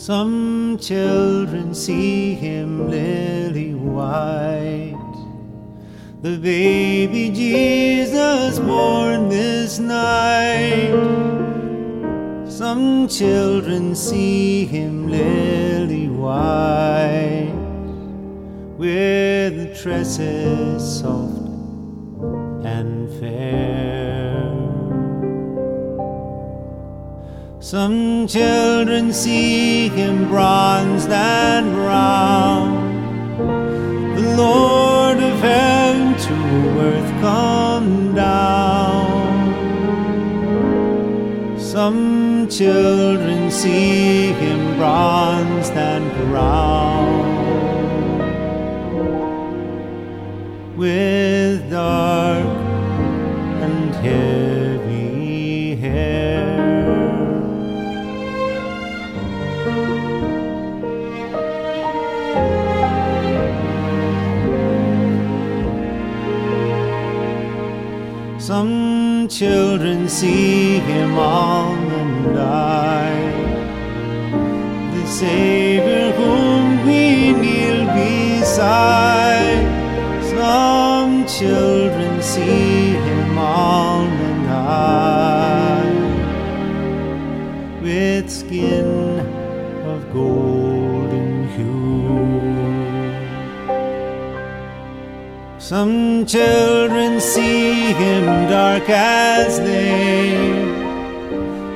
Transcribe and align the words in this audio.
Some 0.00 0.78
children 0.78 1.74
see 1.74 2.32
him 2.32 2.88
lily 2.88 3.74
white. 3.74 4.96
The 6.22 6.38
baby 6.38 7.28
Jesus 7.28 8.58
born 8.60 9.28
this 9.28 9.78
night. 9.78 10.96
Some 12.48 13.08
children 13.08 13.94
see 13.94 14.64
him 14.64 15.10
lily 15.10 16.08
white 16.08 17.52
with 18.78 19.78
tresses 19.78 20.80
soft 21.00 21.29
Some 27.70 28.26
children 28.26 29.12
see 29.12 29.88
him 29.90 30.26
bronzed 30.26 31.08
and 31.08 31.72
brown, 31.72 32.66
the 34.16 34.34
Lord 34.36 35.18
of 35.18 35.38
heaven 35.38 36.18
to 36.18 36.34
earth 36.80 37.12
come 37.20 38.12
down. 38.16 39.46
Some 41.60 42.48
children 42.48 43.52
see 43.52 44.32
him 44.32 44.76
bronzed 44.76 45.74
and 45.74 46.10
brown. 46.28 47.30
with 50.80 51.70
dark 51.70 52.39
children 69.30 70.08
see 70.08 70.80
him 70.80 71.16
almond 71.16 72.36
eyed, 72.36 73.32
the 74.92 75.06
Savior 75.06 76.10
whom 76.12 76.84
we 76.84 77.32
kneel 77.32 77.86
beside. 77.94 79.62
Some 80.34 81.26
children 81.26 82.20
see 82.20 82.90
him 83.06 83.38
almond 83.38 84.48
eyed, 84.50 85.94
with 87.82 88.28
skin 88.28 88.89
Some 95.70 96.26
children 96.26 97.20
see 97.20 97.92
him 97.92 98.24
dark 98.50 98.88
as 98.88 99.60
day, 99.60 100.34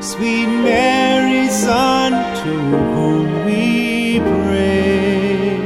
sweet 0.00 0.48
Mary's 0.48 1.54
Son, 1.56 2.10
to 2.10 2.52
whom 2.94 3.44
we 3.46 4.18
pray. 4.18 5.60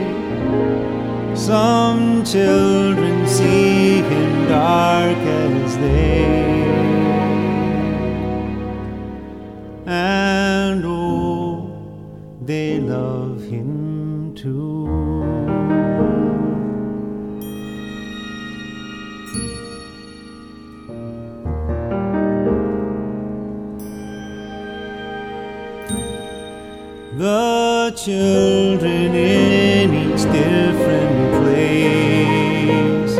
Some 1.34 2.22
children 2.22 2.87
children 28.04 29.12
in 29.14 29.92
each 29.92 30.22
different 30.30 31.42
place. 31.42 33.16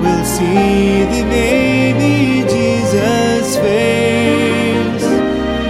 Will 0.00 0.24
see 0.24 1.04
the 1.14 1.22
baby 1.28 2.42
Jesus' 2.48 3.56
face 3.56 5.06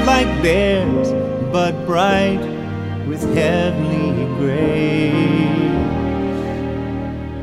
like 0.07 0.43
theirs 0.43 1.11
but 1.53 1.73
bright 1.87 2.41
with 3.09 3.23
heavenly 3.35 4.27
grace. 4.39 5.13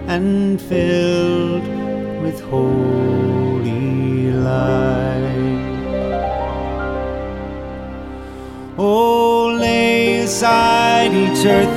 And 0.08 0.62
filled 0.62 1.29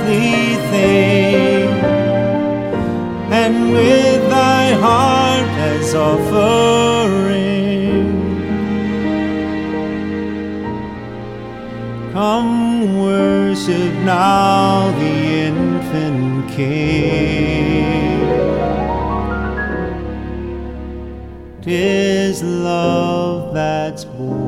each 0.09 0.53
earthly 0.53 0.55
thing, 0.71 1.69
and 3.31 3.71
with 3.71 4.29
thy 4.29 4.73
heart 4.73 5.47
as 5.59 5.95
offering, 5.95 7.43
come 12.11 12.99
worship 12.99 13.93
now 14.03 14.91
the 14.99 15.13
infant 15.47 16.49
King. 16.51 17.83
Tis 21.61 22.43
love 22.43 23.53
that's 23.53 24.03
born 24.03 24.42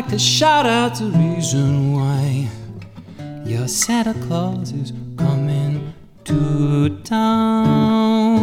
Like 0.00 0.12
to 0.12 0.18
shout 0.18 0.64
out 0.64 0.94
the 0.94 1.10
reason 1.10 1.92
why 1.92 2.48
your 3.44 3.68
Santa 3.68 4.14
Claus 4.26 4.72
is 4.72 4.94
coming 5.18 5.92
to 6.24 6.98
town. 7.00 8.40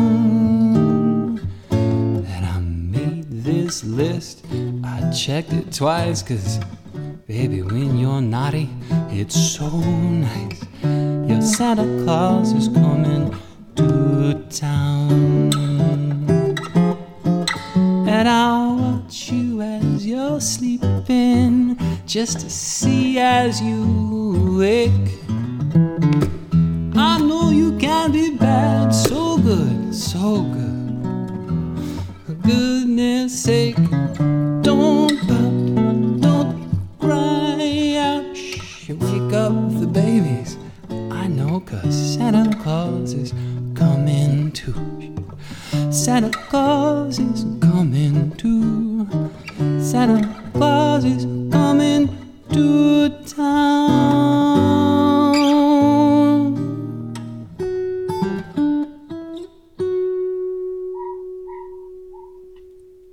And 1.71 2.45
I 2.45 2.59
made 2.59 3.43
this 3.43 3.83
list, 3.83 4.45
I 4.83 5.09
checked 5.09 5.51
it 5.51 5.73
twice, 5.73 6.21
cause 6.21 6.59
baby, 7.25 7.63
when 7.63 7.97
you're 7.97 8.21
naughty, 8.21 8.69
it's 9.09 9.35
so 9.35 9.67
nice. 9.67 10.63
Your 10.83 11.41
Santa 11.41 12.03
Claus 12.03 12.51
is 12.51 12.67
coming 12.67 13.35
just 22.17 22.39
to 22.39 22.49
see 22.49 23.19
as 23.19 23.61
you 23.61 23.76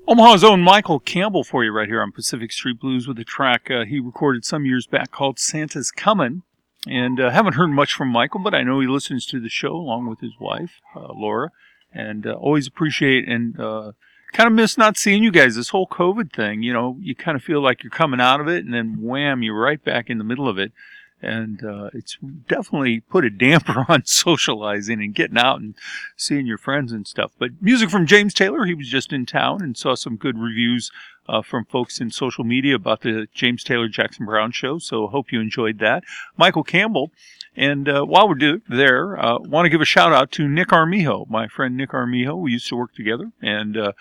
Omaha's 0.07 0.45
own 0.45 0.61
Michael 0.61 1.01
Campbell 1.01 1.45
for 1.45 1.65
you 1.65 1.73
right 1.73 1.89
here 1.89 2.03
on 2.03 2.13
Pacific 2.13 2.53
Street 2.53 2.79
Blues 2.79 3.09
with 3.09 3.19
a 3.19 3.25
track 3.25 3.71
uh, 3.71 3.87
he 3.87 3.99
recorded 4.01 4.45
some 4.45 4.67
years 4.67 4.87
back 4.87 5.11
called 5.11 5.39
Santa's 5.39 5.91
Comin'. 5.91 6.43
And 6.87 7.19
uh, 7.19 7.31
haven't 7.31 7.55
heard 7.55 7.71
much 7.71 7.95
from 7.95 8.09
Michael, 8.09 8.41
but 8.41 8.55
I 8.55 8.63
know 8.63 8.81
he 8.81 8.87
listens 8.87 9.25
to 9.27 9.41
the 9.41 9.49
show 9.49 9.75
along 9.75 10.11
with 10.11 10.21
his 10.21 10.35
wife, 10.39 10.83
uh, 10.95 11.15
Laura, 11.15 11.51
and 11.91 12.27
uh, 12.27 12.33
always 12.33 12.67
appreciate 12.67 13.27
and 13.27 13.59
uh, 13.59 13.93
kind 14.35 14.47
of 14.47 14.53
miss 14.53 14.77
not 14.77 14.99
seeing 14.99 15.23
you 15.23 15.31
guys. 15.31 15.55
This 15.57 15.71
whole 15.71 15.87
COVID 15.87 16.35
thing, 16.35 16.63
you 16.63 16.75
know, 16.75 16.99
you 17.01 17.15
kind 17.15 17.37
of 17.37 17.43
feel 17.43 17.63
like 17.63 17.83
you're 17.83 17.91
coming 17.91 18.21
out 18.21 18.43
of 18.43 18.49
it, 18.49 18.67
and 18.67 18.75
then 18.75 18.99
wham, 19.01 19.43
you're 19.43 19.59
right 19.59 19.83
back 19.83 20.11
in 20.11 20.19
the 20.19 20.25
middle 20.25 20.47
of 20.47 20.59
it. 20.59 20.73
And 21.25 21.65
uh, 21.65 21.91
it's 21.93 22.19
definitely 22.49 23.01
put 23.01 23.25
a 23.25 23.31
damper 23.31 23.87
on 23.89 24.05
socializing 24.05 25.01
and 25.01 25.15
getting 25.15 25.39
out 25.39 25.61
and 25.61 25.75
seeing 26.17 26.47
your 26.47 26.59
friends 26.59 26.93
and 26.93 27.07
stuff. 27.07 27.33
But 27.39 27.51
music 27.61 27.91
from 27.91 28.07
James 28.07 28.35
Taylor, 28.35 28.65
he 28.65 28.75
was 28.75 28.89
just 28.89 29.13
in 29.13 29.27
town 29.27 29.63
and 29.63 29.77
saw 29.77 29.95
some 29.95 30.17
good 30.17 30.39
reviews 30.39 30.91
uh, 31.29 31.43
from 31.43 31.65
folks 31.65 32.01
in 32.01 32.11
social 32.11 32.45
media 32.45 32.75
about 32.75 33.01
the 33.01 33.27
James 33.33 33.65
Taylor 33.65 33.89
Jackson 33.89 34.27
Browne 34.27 34.53
show. 34.53 34.79
So 34.79 35.07
hope 35.07 35.33
you 35.33 35.41
enjoyed 35.41 35.79
that. 35.79 36.05
Michael 36.37 36.65
Campbell. 36.65 37.11
And 37.57 37.89
uh, 37.89 38.03
while 38.05 38.29
we're 38.29 38.35
do- 38.35 38.63
there, 38.69 39.19
uh, 39.19 39.39
want 39.39 39.65
to 39.67 39.71
give 39.71 39.81
a 39.81 39.85
shout 39.85 40.13
out 40.13 40.33
to 40.33 40.49
Nick 40.49 40.73
Armijo, 40.73 41.27
my 41.31 41.47
friend 41.47 41.77
Nick 41.77 41.95
Armijo. 41.95 42.35
We 42.35 42.53
used 42.53 42.69
to 42.69 42.77
work 42.77 42.95
together, 42.95 43.31
and 43.41 43.77
uh, 43.77 43.93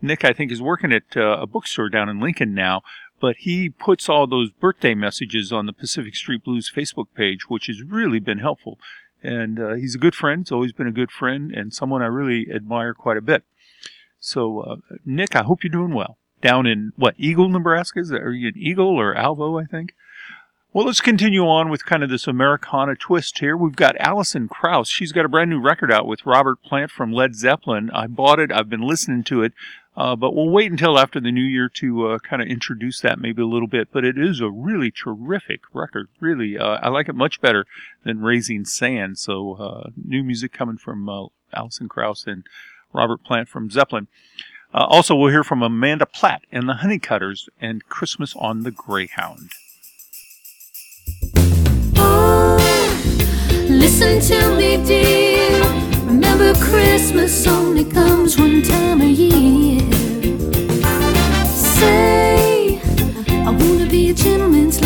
Nick, 0.00 0.24
I 0.24 0.32
think, 0.32 0.50
is 0.50 0.62
working 0.62 0.92
at 0.92 1.14
uh, 1.14 1.38
a 1.40 1.46
bookstore 1.46 1.90
down 1.90 2.08
in 2.08 2.20
Lincoln 2.20 2.54
now. 2.54 2.80
But 3.22 3.36
he 3.36 3.70
puts 3.70 4.08
all 4.08 4.26
those 4.26 4.50
birthday 4.50 4.96
messages 4.96 5.52
on 5.52 5.66
the 5.66 5.72
Pacific 5.72 6.16
Street 6.16 6.42
Blues 6.42 6.68
Facebook 6.74 7.06
page, 7.14 7.48
which 7.48 7.68
has 7.68 7.80
really 7.80 8.18
been 8.18 8.40
helpful. 8.40 8.80
And 9.22 9.60
uh, 9.60 9.74
he's 9.74 9.94
a 9.94 9.98
good 9.98 10.16
friend. 10.16 10.40
He's 10.40 10.50
always 10.50 10.72
been 10.72 10.88
a 10.88 10.92
good 10.92 11.12
friend 11.12 11.52
and 11.52 11.72
someone 11.72 12.02
I 12.02 12.06
really 12.06 12.48
admire 12.52 12.94
quite 12.94 13.16
a 13.16 13.20
bit. 13.22 13.44
So, 14.18 14.60
uh, 14.62 14.76
Nick, 15.06 15.36
I 15.36 15.44
hope 15.44 15.62
you're 15.62 15.70
doing 15.70 15.94
well 15.94 16.18
down 16.40 16.66
in 16.66 16.94
what 16.96 17.14
Eagle, 17.16 17.48
Nebraska? 17.48 18.00
Is 18.00 18.08
that, 18.08 18.22
are 18.22 18.32
you 18.32 18.48
in 18.48 18.58
Eagle 18.58 18.88
or 18.88 19.14
Alvo? 19.14 19.56
I 19.56 19.66
think. 19.66 19.94
Well, 20.72 20.86
let's 20.86 21.02
continue 21.02 21.46
on 21.46 21.68
with 21.68 21.84
kind 21.84 22.02
of 22.02 22.08
this 22.08 22.26
Americana 22.26 22.96
twist 22.96 23.38
here. 23.38 23.56
We've 23.56 23.76
got 23.76 23.94
Alison 24.00 24.48
Krauss. 24.48 24.88
She's 24.88 25.12
got 25.12 25.26
a 25.26 25.28
brand 25.28 25.50
new 25.50 25.60
record 25.60 25.92
out 25.92 26.06
with 26.06 26.26
Robert 26.26 26.62
Plant 26.62 26.90
from 26.90 27.12
Led 27.12 27.36
Zeppelin. 27.36 27.90
I 27.90 28.06
bought 28.06 28.40
it. 28.40 28.50
I've 28.50 28.70
been 28.70 28.80
listening 28.80 29.22
to 29.24 29.42
it, 29.42 29.52
uh, 29.96 30.16
but 30.16 30.34
we'll 30.34 30.48
wait 30.48 30.70
until 30.70 30.98
after 30.98 31.20
the 31.20 31.30
new 31.30 31.42
year 31.42 31.68
to 31.68 32.08
uh, 32.08 32.18
kind 32.18 32.40
of 32.40 32.48
introduce 32.48 33.00
that 33.00 33.18
maybe 33.18 33.42
a 33.42 33.46
little 33.46 33.68
bit. 33.68 33.88
But 33.92 34.04
it 34.04 34.16
is 34.18 34.40
a 34.40 34.48
really 34.48 34.90
terrific 34.90 35.60
record. 35.72 36.08
Really, 36.18 36.56
uh, 36.56 36.78
I 36.82 36.88
like 36.88 37.08
it 37.08 37.14
much 37.14 37.40
better 37.40 37.66
than 38.04 38.22
Raising 38.22 38.64
Sand. 38.64 39.18
So, 39.18 39.54
uh, 39.54 39.90
new 40.02 40.22
music 40.22 40.52
coming 40.52 40.78
from 40.78 41.08
uh, 41.08 41.26
Alison 41.52 41.88
Krauss 41.88 42.26
and 42.26 42.46
Robert 42.92 43.22
Plant 43.22 43.48
from 43.48 43.70
Zeppelin. 43.70 44.08
Uh, 44.72 44.86
also, 44.88 45.14
we'll 45.14 45.30
hear 45.30 45.44
from 45.44 45.62
Amanda 45.62 46.06
Platt 46.06 46.42
and 46.50 46.66
the 46.66 46.74
Honeycutters 46.74 47.50
and 47.60 47.84
Christmas 47.84 48.34
on 48.36 48.62
the 48.62 48.70
Greyhound. 48.70 49.52
Oh, 51.96 52.56
listen 53.68 54.20
to 54.20 54.56
me, 54.56 54.82
dear. 54.82 55.41
Remember, 56.32 56.58
Christmas 56.64 57.46
only 57.46 57.84
comes 57.84 58.38
one 58.38 58.62
time 58.62 59.02
a 59.02 59.04
year. 59.04 59.82
Say, 61.44 62.80
I 63.28 63.50
wanna 63.50 63.86
be 63.86 64.08
a 64.08 64.14
gentleman's 64.14 64.80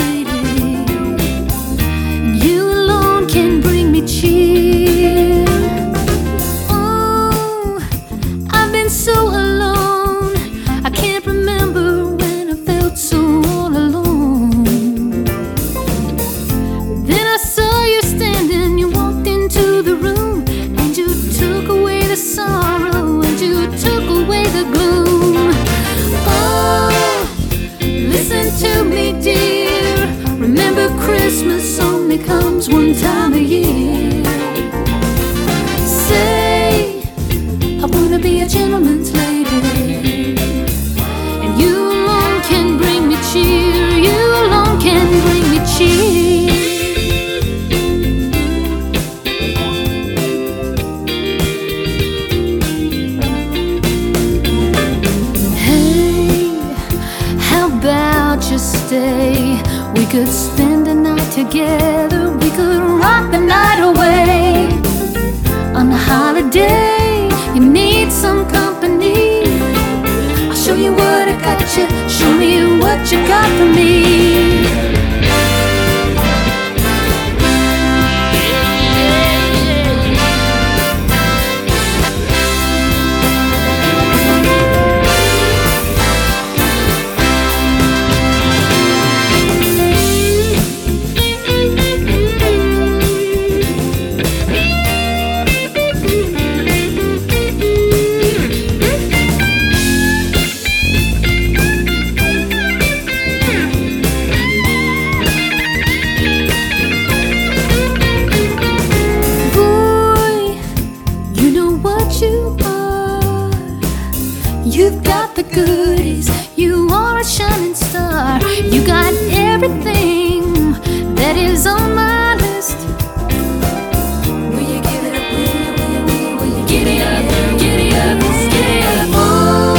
giddy 126.76 127.00
up? 127.00 127.24
Giddy 127.58 127.90
up, 128.04 128.18
giddy 128.52 128.80
up. 128.92 129.08
Oh, 129.22 129.76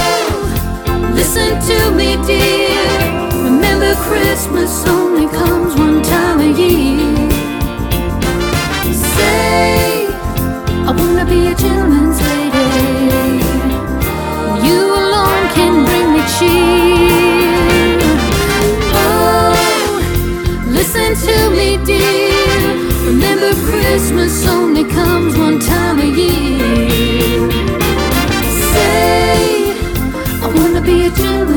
listen 1.13 1.51
to 1.69 1.91
me, 1.91 2.09
dear. 2.25 2.89
Remember, 3.47 3.93
Christmas 4.07 4.71
only 4.87 5.27
comes 5.27 5.75
one 5.75 6.01
time 6.01 6.39
a 6.39 6.51
year. 6.61 7.29
Say, 9.13 10.07
I 10.87 10.91
wanna 10.99 11.25
be 11.25 11.39
a 11.47 11.55
gentleman's 11.55 12.19
lady. 12.29 12.69
You 14.67 14.79
alone 15.01 15.45
can 15.55 15.73
bring 15.85 16.07
me 16.15 16.21
cheer. 16.35 17.16
Christmas 23.89 24.45
only 24.45 24.83
comes 24.83 25.37
one 25.37 25.59
time 25.59 26.01
a 26.01 26.05
year. 26.05 27.49
Say, 28.73 29.71
I 30.43 30.47
wanna 30.53 30.81
be 30.81 31.05
a 31.05 31.11
gentleman's 31.11 31.56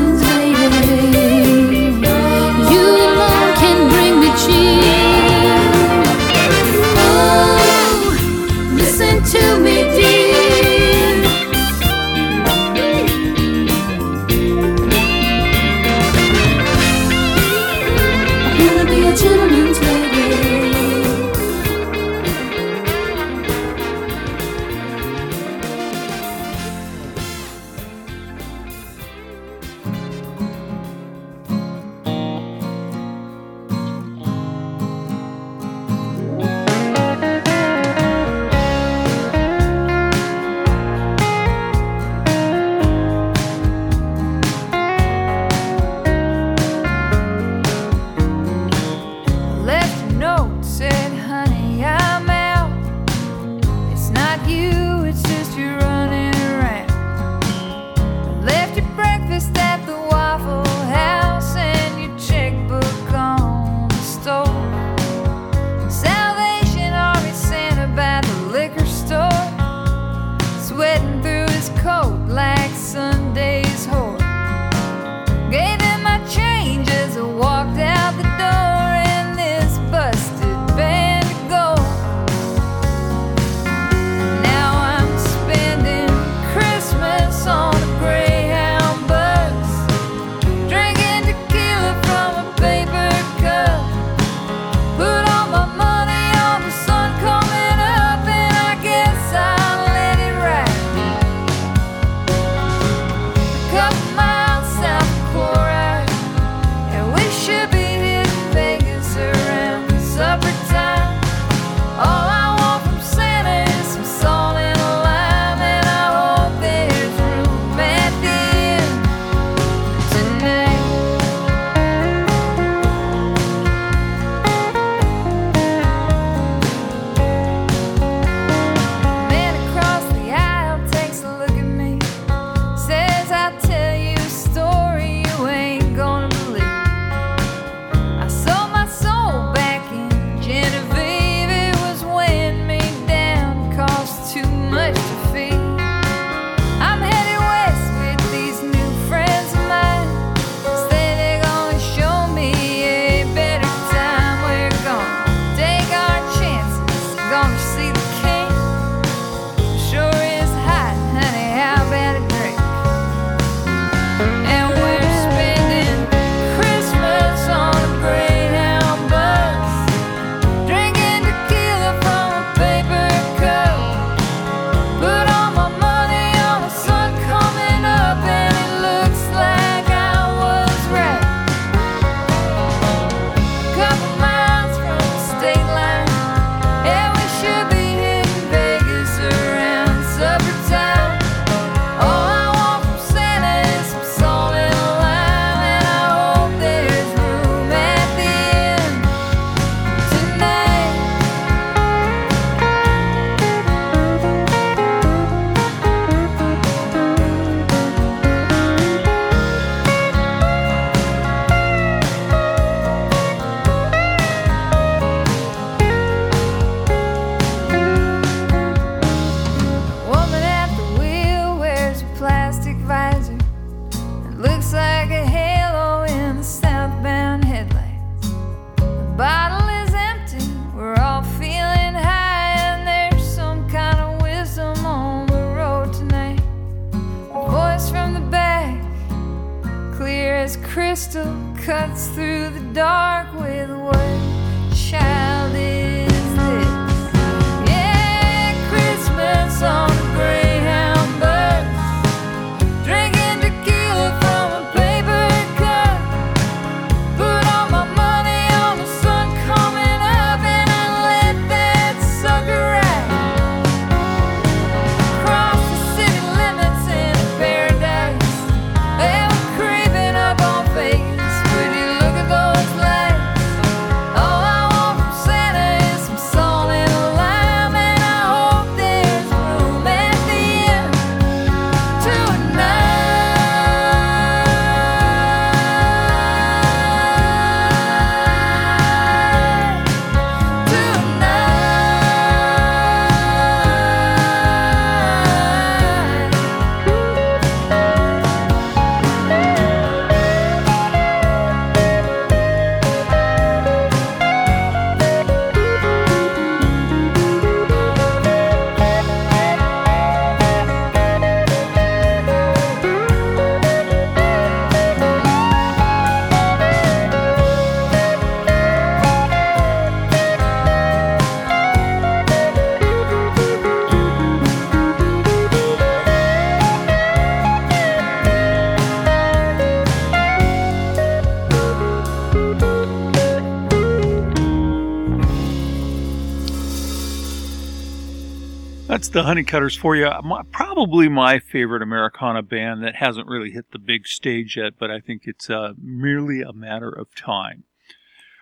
the 339.11 339.23
Honeycutters 339.23 339.75
for 339.75 339.95
you. 339.95 340.09
My, 340.23 340.43
probably 340.51 341.09
my 341.09 341.39
favorite 341.39 341.81
Americana 341.81 342.41
band 342.41 342.83
that 342.83 342.95
hasn't 342.95 343.27
really 343.27 343.51
hit 343.51 343.71
the 343.71 343.79
big 343.79 344.07
stage 344.07 344.55
yet, 344.55 344.73
but 344.79 344.89
I 344.89 344.99
think 344.99 345.23
it's 345.25 345.49
uh, 345.49 345.73
merely 345.81 346.41
a 346.41 346.53
matter 346.53 346.89
of 346.89 347.13
time. 347.15 347.63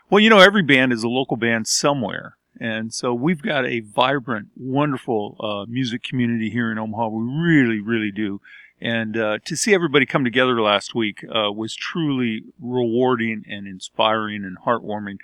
Well, 0.09 0.19
you 0.19 0.29
know, 0.29 0.39
every 0.39 0.63
band 0.63 0.93
is 0.93 1.03
a 1.03 1.07
local 1.07 1.38
band 1.38 1.67
somewhere. 1.67 2.35
And 2.59 2.93
so 2.93 3.13
we've 3.13 3.41
got 3.41 3.65
a 3.65 3.79
vibrant, 3.79 4.49
wonderful 4.55 5.38
uh, 5.39 5.71
music 5.71 6.03
community 6.03 6.49
here 6.49 6.71
in 6.71 6.77
Omaha. 6.77 7.07
We 7.09 7.23
really, 7.23 7.79
really 7.79 8.11
do. 8.11 8.41
And 8.81 9.17
uh, 9.17 9.39
to 9.45 9.55
see 9.55 9.73
everybody 9.73 10.05
come 10.05 10.23
together 10.23 10.61
last 10.61 10.95
week 10.95 11.23
uh, 11.23 11.51
was 11.51 11.75
truly 11.75 12.43
rewarding 12.61 13.43
and 13.47 13.67
inspiring 13.67 14.43
and 14.43 14.57
heartwarming. 14.65 15.17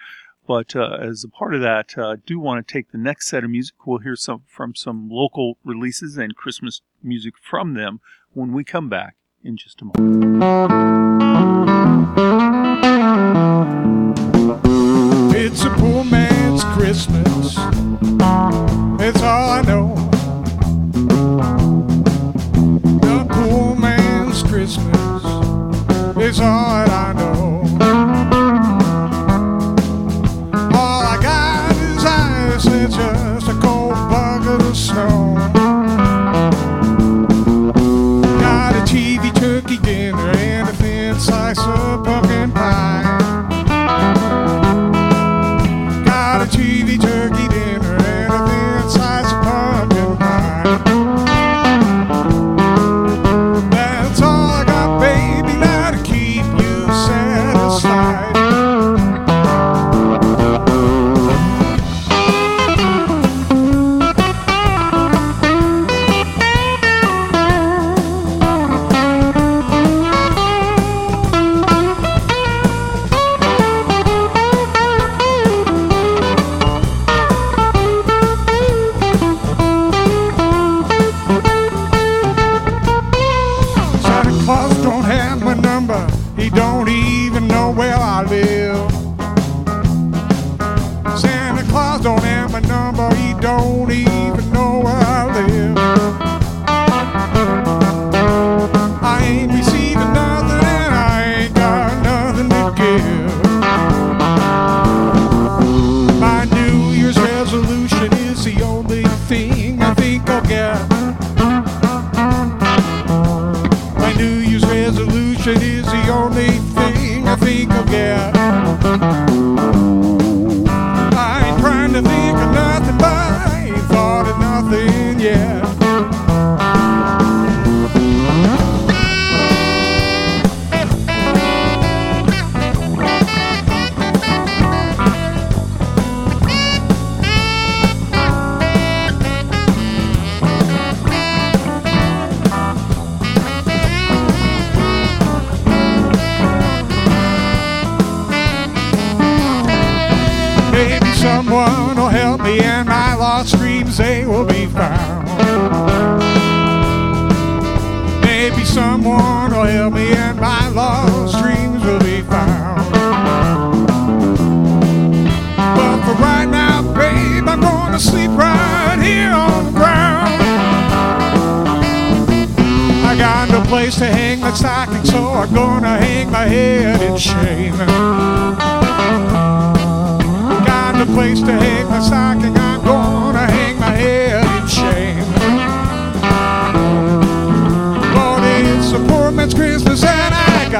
But 0.48 0.76
uh, 0.76 0.98
as 1.02 1.24
a 1.24 1.28
part 1.28 1.56
of 1.56 1.62
that, 1.62 1.98
uh, 1.98 2.10
I 2.10 2.16
do 2.18 2.40
want 2.40 2.66
to 2.66 2.72
take 2.72 2.92
the 2.92 2.98
next 2.98 3.28
set 3.28 3.44
of 3.44 3.50
music. 3.50 3.76
We'll 3.86 4.00
hear 4.00 4.16
some 4.16 4.44
from 4.48 4.76
some 4.76 5.10
local 5.10 5.58
releases 5.64 6.18
and 6.18 6.36
Christmas 6.36 6.82
music 7.02 7.34
from 7.42 7.74
them 7.74 8.00
when 8.34 8.54
we 8.54 8.64
come 8.64 8.90
back 8.90 9.16
in 9.44 9.58
just 9.58 9.82
a 9.82 9.86
moment. 9.86 10.44
It's 15.36 15.64
a 15.64 15.70
poor 15.72 16.04
man's 16.04 16.64
Christmas. 16.64 17.58
All 19.26 19.50
I 19.50 19.62
know. 19.64 19.96
The 23.02 23.26
poor 23.30 23.76
man's 23.76 24.44
Christmas 24.44 25.24
is 26.18 26.40
all 26.40 26.46
I 26.46 27.05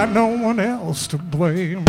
got 0.06 0.14
no 0.14 0.28
one 0.28 0.60
else 0.60 1.08
to 1.08 1.18
blame. 1.18 1.84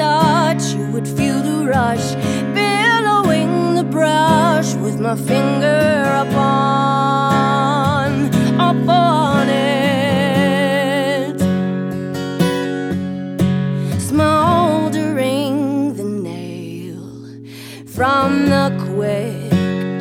Touch, 0.00 0.64
you 0.74 0.86
would 0.92 1.06
feel 1.06 1.38
the 1.42 1.66
rush, 1.66 2.14
billowing 2.54 3.74
the 3.74 3.84
brush 3.84 4.74
with 4.84 4.98
my 4.98 5.14
finger 5.14 6.02
upon, 6.24 8.08
upon 8.70 9.48
it. 9.48 11.36
Smoldering 14.10 15.94
the 15.98 16.08
nail 16.30 17.04
from 17.84 18.48
the 18.54 18.66
quick 18.86 19.50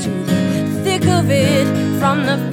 to 0.04 0.12
the 0.30 0.40
thick 0.84 1.06
of 1.08 1.30
it, 1.30 1.68
from 2.00 2.18
the 2.26 2.49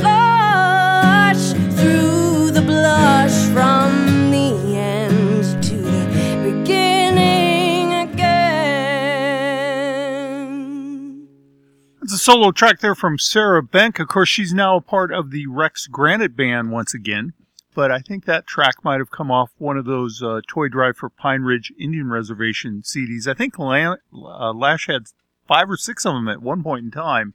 solo 12.26 12.50
track 12.50 12.80
there 12.80 12.96
from 12.96 13.20
Sarah 13.20 13.62
Benck. 13.62 14.00
Of 14.00 14.08
course, 14.08 14.28
she's 14.28 14.52
now 14.52 14.74
a 14.74 14.80
part 14.80 15.12
of 15.12 15.30
the 15.30 15.46
Rex 15.46 15.86
Granite 15.86 16.36
Band 16.36 16.72
once 16.72 16.92
again. 16.92 17.34
But 17.72 17.92
I 17.92 18.00
think 18.00 18.24
that 18.24 18.48
track 18.48 18.82
might 18.82 18.98
have 18.98 19.12
come 19.12 19.30
off 19.30 19.52
one 19.58 19.76
of 19.76 19.84
those 19.84 20.20
uh, 20.20 20.40
Toy 20.48 20.66
Drive 20.66 20.96
for 20.96 21.08
Pine 21.08 21.42
Ridge 21.42 21.72
Indian 21.78 22.10
Reservation 22.10 22.82
CDs. 22.82 23.28
I 23.28 23.34
think 23.34 23.60
uh, 23.60 24.52
Lash 24.52 24.88
had 24.88 25.02
five 25.46 25.70
or 25.70 25.76
six 25.76 26.04
of 26.04 26.14
them 26.14 26.26
at 26.26 26.42
one 26.42 26.64
point 26.64 26.86
in 26.86 26.90
time. 26.90 27.34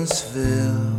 Christmasville, 0.00 0.96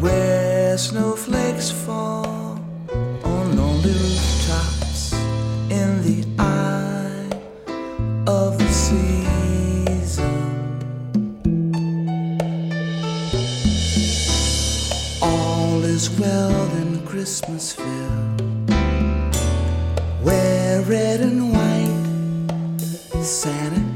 where 0.00 0.78
snowflakes 0.78 1.70
fall 1.70 2.58
on 3.22 3.54
lonely 3.54 3.92
rooftops 3.92 5.12
in 5.68 6.02
the 6.02 6.24
eye 6.38 7.28
of 8.26 8.56
the 8.58 8.68
season. 8.68 9.28
All 15.20 15.84
is 15.84 16.08
well 16.18 16.64
in 16.76 16.98
Christmasville, 17.06 18.40
where 20.22 20.80
red 20.80 21.20
and 21.20 21.52
white 21.52 23.22
Santa 23.22 23.91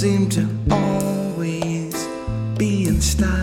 seem 0.00 0.30
to 0.30 0.48
always 0.70 2.08
be 2.56 2.88
in 2.88 3.02
style. 3.02 3.39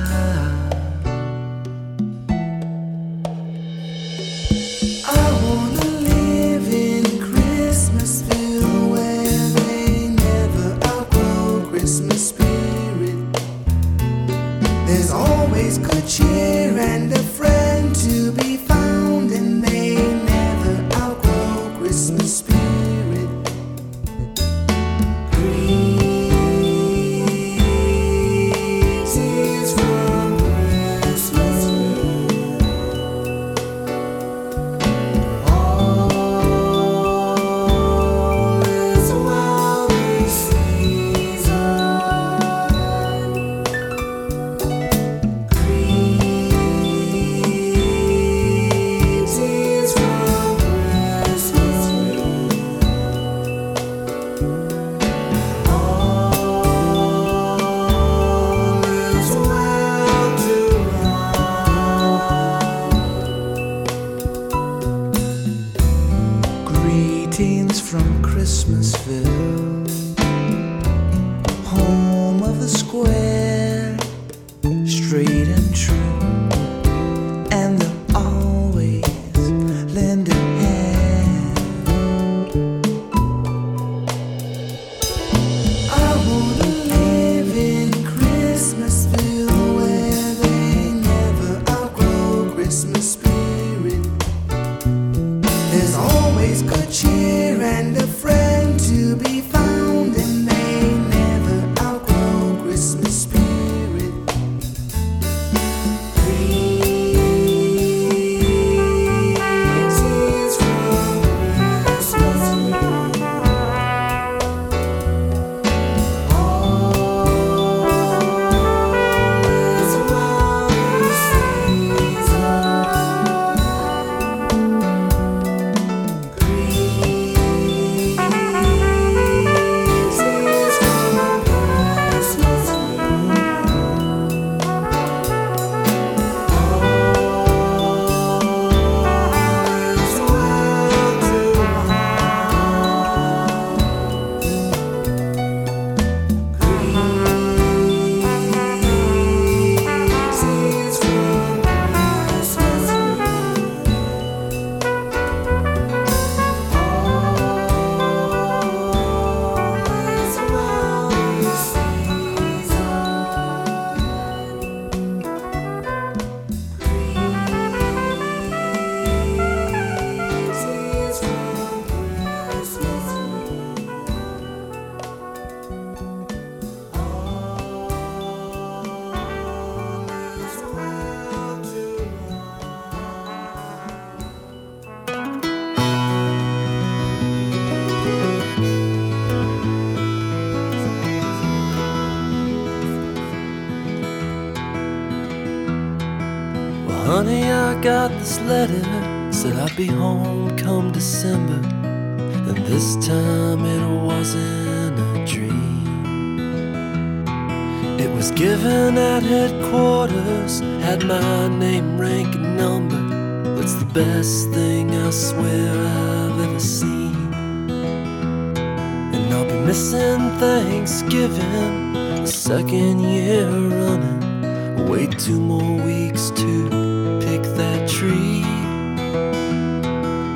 Tree. 227.88 228.44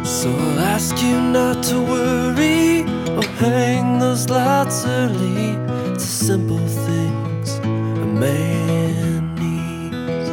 So 0.06 0.30
I'll 0.30 0.60
ask 0.60 1.02
you 1.04 1.20
not 1.20 1.64
to 1.66 1.82
worry 1.82 2.82
or 3.18 3.24
hang 3.40 4.00
those 4.00 4.30
lights 4.30 4.86
early. 4.86 5.58
It's 5.92 6.06
the 6.06 6.26
simple 6.26 6.66
things 6.88 7.58
a 7.58 8.08
man 8.26 9.36
needs. 9.36 10.30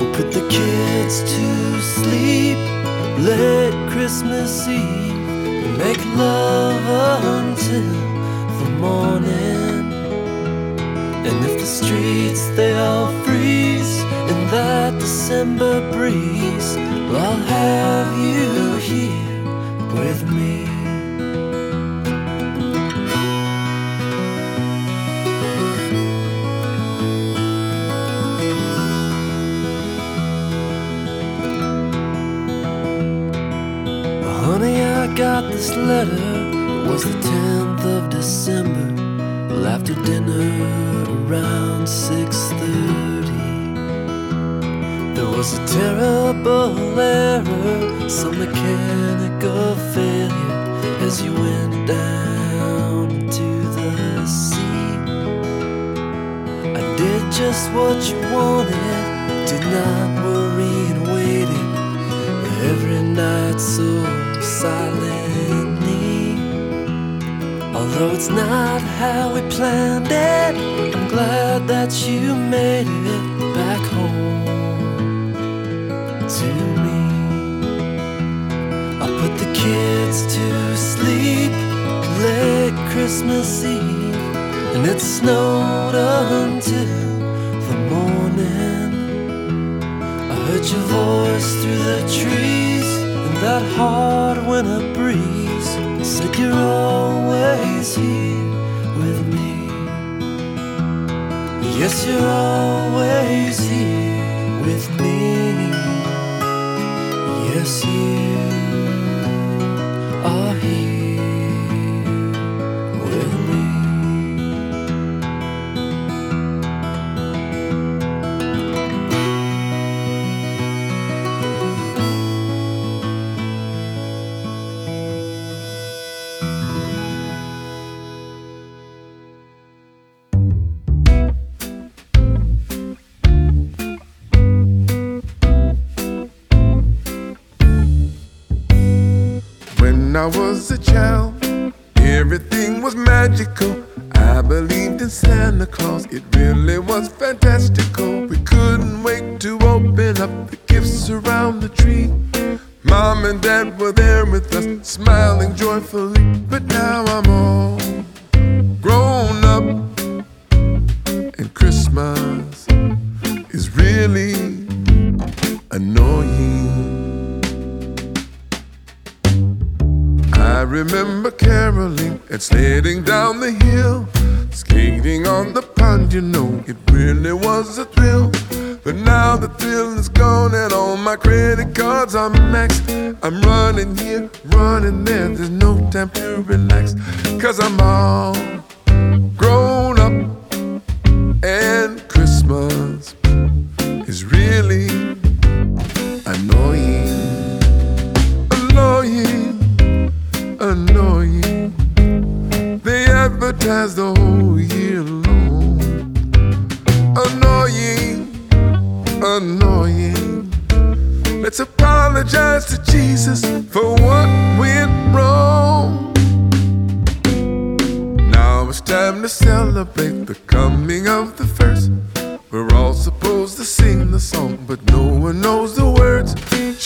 We'll 0.00 0.14
put 0.14 0.32
the 0.32 0.46
kids 0.48 1.20
to 1.20 1.80
sleep 1.80 2.58
late 3.18 3.76
Christmas 3.90 4.66
Eve 4.68 5.12
and 5.64 5.78
make 5.78 6.02
love 6.16 7.24
until 7.42 7.92
the 8.60 8.70
morning. 8.80 9.92
And 11.26 11.44
if 11.44 11.60
the 11.60 11.66
streets 11.66 12.48
they 12.56 12.72
all 12.78 13.08
freeze 13.24 14.00
in 14.30 14.38
that 14.50 14.95
December 15.26 15.76
breeze, 15.90 16.76
I'll 16.76 17.34
have 17.34 18.16
you 18.16 18.76
here 18.76 19.42
with 19.92 20.22
me. 20.30 20.64
Honey, 34.22 34.80
I 34.80 35.12
got 35.16 35.50
this 35.50 35.74
letter. 35.74 36.14
It 36.14 36.86
was 36.88 37.02
the 37.02 37.10
10th 37.18 37.84
of 37.84 38.10
December. 38.10 38.86
Well, 39.48 39.66
after 39.66 39.94
dinner 40.04 40.52
around 41.26 41.88
6:30, 41.88 42.45
was 45.46 45.58
a 45.58 45.78
terrible 45.78 46.98
error, 46.98 48.08
some 48.08 48.36
mechanical 48.38 49.74
failure 49.94 50.54
as 51.06 51.22
you 51.22 51.32
went 51.32 51.86
down 51.86 53.08
to 53.30 53.48
the 53.76 54.26
sea. 54.26 54.96
I 56.74 56.82
did 56.96 57.22
just 57.30 57.70
what 57.72 57.98
you 58.10 58.18
wanted, 58.34 59.46
did 59.46 59.64
not 59.76 60.08
worry 60.24 60.78
and 60.92 61.02
waited 61.14 61.68
every 62.70 63.02
night 63.02 63.60
so 63.60 63.88
silently. 64.40 66.34
Although 67.76 68.10
it's 68.14 68.30
not 68.30 68.80
how 69.00 69.34
we 69.34 69.42
planned 69.50 70.10
it, 70.10 70.96
I'm 70.96 71.08
glad 71.08 71.68
that 71.68 71.92
you 72.08 72.34
made 72.34 72.88
it 72.88 73.25
kids 79.76 80.18
to 80.36 80.76
sleep 80.76 81.52
late 82.24 82.76
Christmas 82.92 83.48
Eve, 83.64 84.14
and 84.74 84.82
it 84.92 85.00
snowed 85.00 85.94
until 85.94 87.10
the 87.68 87.78
morning. 87.92 88.88
I 90.32 90.36
heard 90.46 90.66
your 90.74 90.86
voice 91.02 91.50
through 91.60 91.82
the 91.92 92.00
trees 92.20 92.88
and 93.24 93.36
that 93.44 93.64
hard 93.76 94.38
winter 94.50 94.82
breeze. 94.98 95.70
Said 96.12 96.32
you're 96.40 96.62
always 96.86 97.88
here 97.96 98.50
with 99.02 99.20
me. 99.34 99.52
Yes, 101.78 101.94
you're 102.06 102.30
always 102.48 103.56
here 103.70 104.60
with 104.66 104.86
me. 105.00 105.15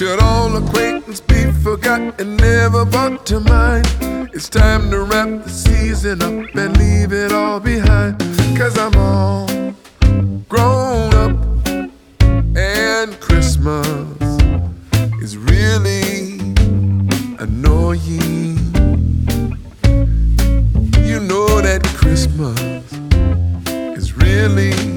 Should 0.00 0.18
all 0.22 0.56
acquaintance 0.56 1.20
be 1.20 1.52
forgotten, 1.62 2.36
never 2.36 2.86
brought 2.86 3.26
to 3.26 3.38
mind? 3.38 3.86
It's 4.32 4.48
time 4.48 4.90
to 4.92 5.00
wrap 5.02 5.44
the 5.44 5.50
season 5.50 6.22
up 6.22 6.54
and 6.54 6.78
leave 6.78 7.12
it 7.12 7.32
all 7.32 7.60
behind. 7.60 8.18
Cause 8.56 8.78
I'm 8.78 8.96
all 8.96 9.46
grown 10.48 11.12
up, 11.12 11.36
and 12.56 13.20
Christmas 13.20 14.40
is 15.20 15.36
really 15.36 16.38
annoying. 17.38 18.56
You 21.10 21.20
know 21.20 21.60
that 21.60 21.82
Christmas 21.98 22.58
is 23.98 24.16
really 24.16 24.89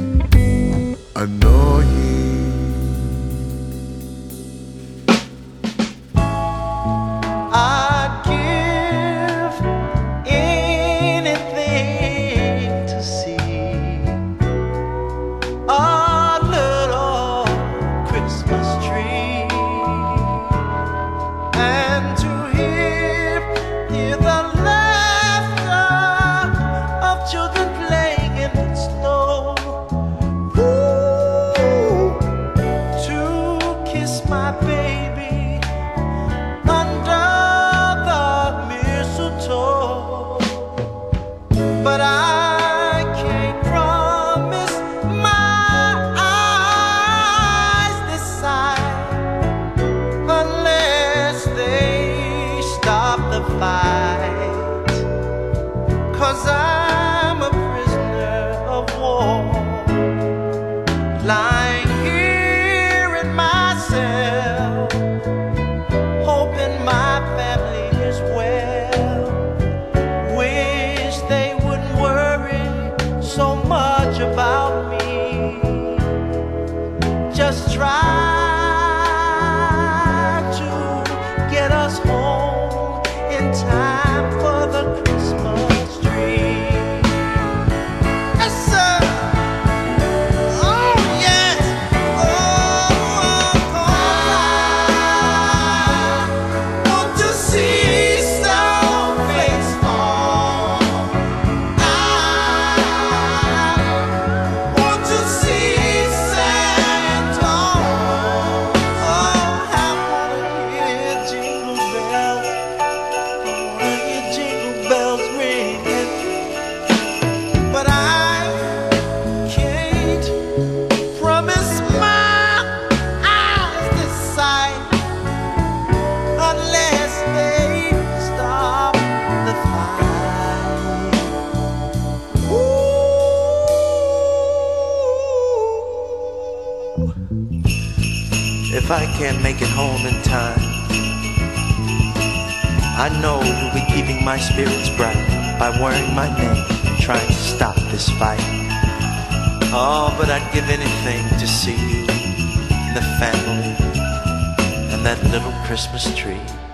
Christmas 155.73 156.15
tree. 156.15 156.72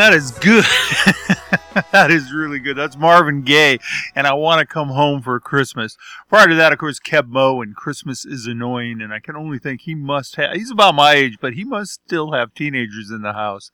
That 0.00 0.14
is 0.14 0.30
good. 0.30 0.64
that 1.92 2.10
is 2.10 2.32
really 2.32 2.58
good. 2.58 2.74
That's 2.74 2.96
Marvin 2.96 3.42
Gaye, 3.42 3.78
and 4.14 4.26
I 4.26 4.32
want 4.32 4.60
to 4.60 4.66
come 4.66 4.88
home 4.88 5.20
for 5.20 5.38
Christmas. 5.38 5.98
Prior 6.26 6.48
to 6.48 6.54
that, 6.54 6.72
of 6.72 6.78
course, 6.78 6.98
Keb 6.98 7.28
Mo 7.28 7.60
and 7.60 7.76
Christmas 7.76 8.24
is 8.24 8.46
annoying, 8.46 9.02
and 9.02 9.12
I 9.12 9.20
can 9.20 9.36
only 9.36 9.58
think 9.58 9.82
he 9.82 9.94
must 9.94 10.36
have. 10.36 10.54
He's 10.54 10.70
about 10.70 10.94
my 10.94 11.12
age, 11.12 11.36
but 11.38 11.52
he 11.52 11.64
must 11.64 11.92
still 11.92 12.32
have 12.32 12.54
teenagers 12.54 13.10
in 13.10 13.20
the 13.20 13.34
house. 13.34 13.70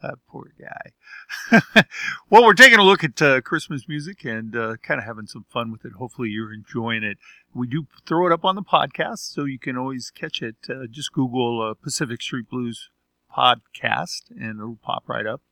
That 0.00 0.18
poor 0.28 0.52
guy. 0.60 1.82
well, 2.30 2.44
we're 2.44 2.54
taking 2.54 2.78
a 2.78 2.84
look 2.84 3.02
at 3.02 3.20
uh, 3.20 3.40
Christmas 3.40 3.88
music 3.88 4.24
and 4.24 4.54
uh, 4.54 4.76
kind 4.80 5.00
of 5.00 5.06
having 5.06 5.26
some 5.26 5.44
fun 5.48 5.72
with 5.72 5.84
it. 5.84 5.94
Hopefully, 5.98 6.28
you're 6.28 6.54
enjoying 6.54 7.02
it. 7.02 7.18
We 7.52 7.66
do 7.66 7.88
throw 8.06 8.26
it 8.26 8.32
up 8.32 8.44
on 8.44 8.54
the 8.54 8.62
podcast, 8.62 9.32
so 9.32 9.44
you 9.44 9.58
can 9.58 9.76
always 9.76 10.12
catch 10.14 10.40
it. 10.40 10.56
Uh, 10.70 10.86
just 10.88 11.12
Google 11.12 11.60
uh, 11.68 11.74
Pacific 11.74 12.22
Street 12.22 12.48
Blues 12.48 12.90
podcast 13.36 14.30
and 14.30 14.60
it'll 14.60 14.76
pop 14.76 15.04
right 15.08 15.26
up. 15.26 15.42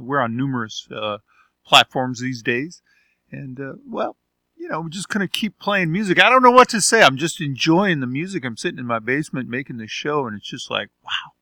We're 0.00 0.20
on 0.20 0.36
numerous 0.36 0.88
uh, 0.94 1.18
platforms 1.64 2.20
these 2.20 2.42
days. 2.42 2.82
And, 3.30 3.58
uh, 3.58 3.72
well, 3.88 4.16
you 4.56 4.68
know, 4.68 4.82
we're 4.82 4.88
just 4.90 5.08
to 5.10 5.28
keep 5.28 5.58
playing 5.58 5.90
music. 5.90 6.22
I 6.22 6.30
don't 6.30 6.42
know 6.42 6.50
what 6.50 6.68
to 6.68 6.80
say. 6.80 7.02
I'm 7.02 7.16
just 7.16 7.40
enjoying 7.40 8.00
the 8.00 8.06
music. 8.06 8.44
I'm 8.44 8.56
sitting 8.56 8.78
in 8.78 8.86
my 8.86 9.00
basement 9.00 9.48
making 9.48 9.78
this 9.78 9.90
show, 9.90 10.26
and 10.26 10.36
it's 10.36 10.48
just 10.48 10.70
like, 10.70 10.88
wow, 11.02 11.32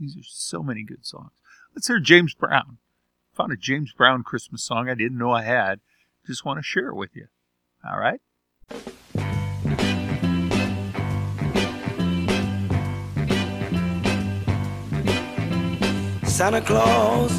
these 0.00 0.16
are 0.16 0.24
so 0.24 0.62
many 0.62 0.82
good 0.82 1.04
songs. 1.04 1.32
Let's 1.74 1.88
hear 1.88 2.00
James 2.00 2.34
Brown. 2.34 2.78
Found 3.34 3.52
a 3.52 3.56
James 3.56 3.92
Brown 3.92 4.22
Christmas 4.22 4.62
song 4.62 4.88
I 4.88 4.94
didn't 4.94 5.18
know 5.18 5.32
I 5.32 5.42
had. 5.42 5.80
Just 6.26 6.44
want 6.44 6.58
to 6.58 6.62
share 6.62 6.88
it 6.88 6.96
with 6.96 7.10
you. 7.14 7.26
All 7.84 7.98
right? 7.98 8.20
Santa 16.24 16.62
Claus 16.62 17.38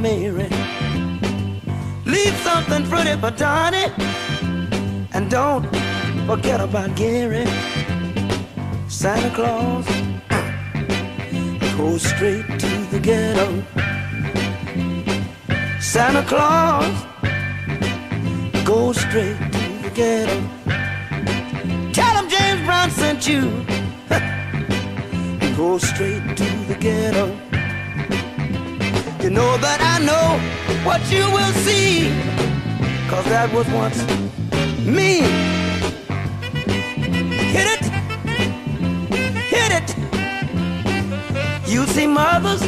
Mary. 0.00 0.48
Leave 2.04 2.36
something 2.38 2.86
pretty 2.88 3.18
for 3.20 3.30
Donnie. 3.32 3.92
And 5.12 5.28
don't 5.30 5.64
forget 6.26 6.60
about 6.60 6.94
Gary. 6.94 7.46
Santa 8.88 9.30
Claus 9.34 9.86
goes 11.76 12.02
straight 12.02 12.46
to 12.60 12.68
the 12.92 13.00
ghetto. 13.00 13.64
Santa 15.80 16.22
Claus 16.22 16.94
goes 18.64 19.00
straight 19.00 19.38
to 19.52 19.82
the 19.82 19.90
ghetto. 19.94 20.38
Tell 21.92 22.22
him 22.22 22.28
James 22.30 22.64
Brown 22.64 22.90
sent 22.90 23.26
you 23.26 23.42
go 25.56 25.78
straight 25.78 26.36
to 26.36 26.44
the 26.68 26.76
ghetto. 26.78 27.47
You 29.28 29.34
know 29.34 29.58
that 29.58 29.80
I 29.82 29.98
know 30.08 30.40
what 30.88 31.02
you 31.12 31.30
will 31.30 31.52
see, 31.60 32.08
cause 33.10 33.26
that 33.26 33.52
was 33.52 33.68
once 33.68 34.00
me. 34.86 35.20
Hit 37.52 37.68
it, 37.74 37.84
hit 39.52 39.70
it. 39.80 39.88
You 41.68 41.84
see 41.88 42.06
mothers 42.06 42.62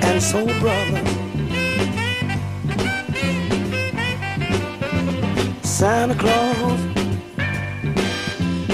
and 0.00 0.22
soul 0.22 0.46
brothers. 0.60 1.10
Santa 5.60 6.14
Claus 6.14 6.80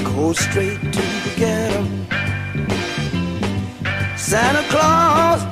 goes 0.04 0.38
straight 0.38 0.80
to 0.80 1.02
the 1.24 1.32
ghetto. 1.36 1.82
Santa 4.16 4.62
Claus, 4.70 5.51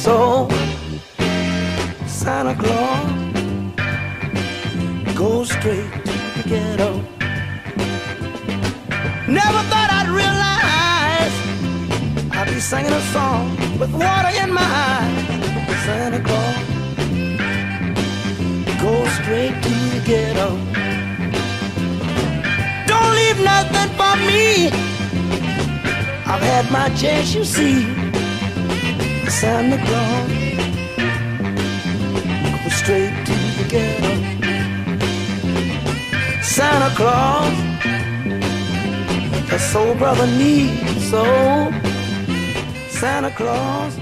so. 0.00 0.48
Santa 2.06 2.54
Claus, 2.54 3.04
go 5.14 5.44
straight 5.44 5.92
to 6.06 6.16
the 6.36 6.42
ghetto. 6.48 6.90
Never 9.28 9.60
thought 9.70 9.90
I'd 9.98 10.10
realize 10.22 11.34
I'd 12.32 12.48
be 12.54 12.60
singing 12.60 12.92
a 12.92 13.00
song 13.12 13.56
with 13.78 13.92
water 13.92 14.32
in 14.42 14.50
my 14.52 14.68
eyes. 14.88 15.26
Santa 15.84 16.20
Claus, 16.28 16.56
go 18.80 18.94
straight 19.18 19.56
to 19.66 19.74
the 19.92 20.00
ghetto. 20.10 20.48
Don't 22.86 23.12
leave 23.20 23.40
nothing 23.52 23.90
for 24.00 24.14
me. 24.28 24.68
I've 26.32 26.44
had 26.52 26.70
my 26.72 26.88
chance, 26.96 27.34
you 27.34 27.44
see. 27.44 27.99
Santa 29.30 29.78
Claus, 29.86 30.30
go 32.64 32.68
straight 32.70 33.14
to 33.26 33.36
the 33.56 33.66
ghetto. 33.68 34.12
Santa 36.42 36.90
Claus, 36.96 37.56
the 39.48 39.58
soul 39.58 39.94
brother 39.94 40.26
needs 40.26 41.10
so. 41.10 41.24
Santa 42.88 43.30
Claus. 43.30 43.99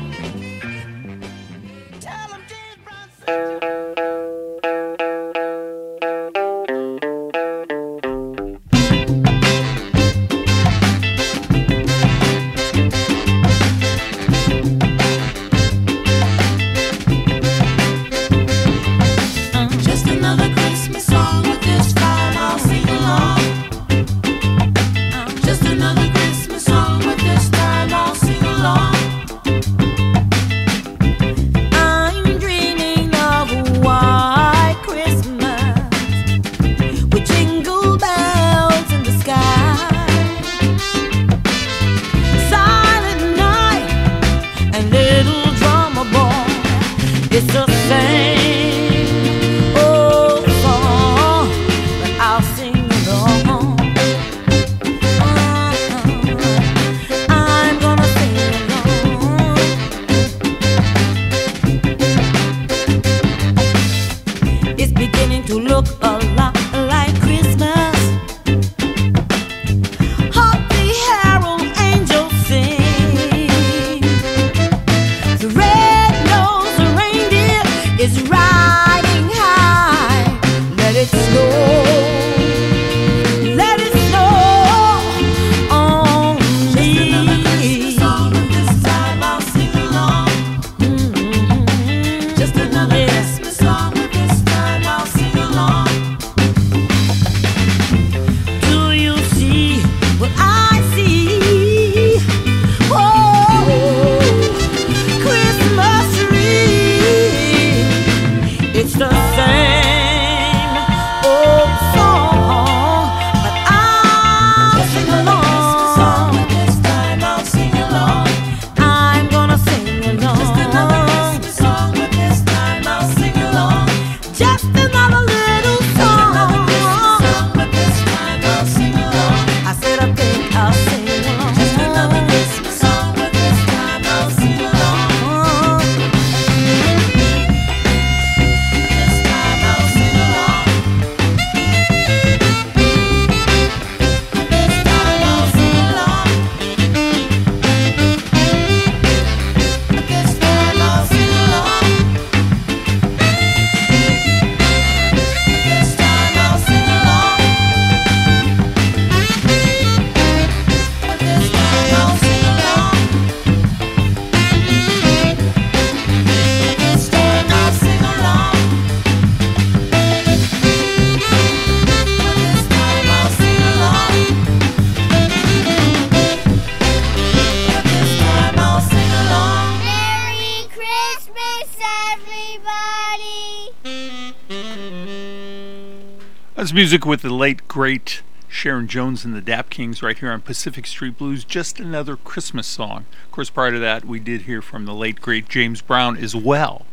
Music 186.79 187.05
with 187.05 187.23
the 187.23 187.35
late, 187.35 187.67
great 187.67 188.23
Sharon 188.47 188.87
Jones 188.87 189.25
and 189.25 189.35
the 189.35 189.41
Dap 189.41 189.69
Kings 189.69 190.01
right 190.01 190.17
here 190.17 190.31
on 190.31 190.43
Pacific 190.43 190.87
Street 190.87 191.19
Blues. 191.19 191.43
Just 191.43 191.81
another 191.81 192.15
Christmas 192.15 192.69
song. 192.69 193.05
Of 193.25 193.33
course, 193.33 193.51
prior 193.51 193.73
to 193.73 193.81
that, 193.81 194.05
we 194.05 194.21
did 194.21 194.43
hear 194.43 194.63
from 194.63 194.85
the 194.85 194.95
late, 194.95 195.21
great 195.21 195.49
James 195.49 195.83
Brown 195.83 196.17
as 196.17 196.37
well. 196.37 196.87